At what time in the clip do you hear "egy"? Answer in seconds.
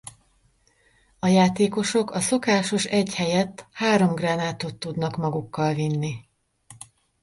2.85-3.15